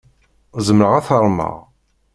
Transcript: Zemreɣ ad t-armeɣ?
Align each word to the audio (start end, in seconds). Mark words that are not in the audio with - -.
Zemreɣ 0.65 0.91
ad 0.95 1.05
t-armeɣ? 1.07 1.55